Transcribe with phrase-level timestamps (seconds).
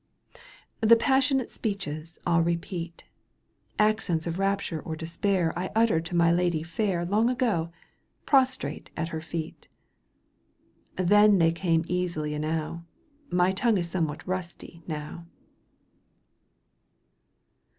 [0.79, 3.03] The passionate speeches I'll repeat,
[3.77, 7.71] Accents of rapture or despair I uttered to my lady fair Long ago,
[8.25, 9.67] prostrate at her feet.
[10.97, 15.27] Then they came easily enow, >^ My tongue is somewhat rusty now.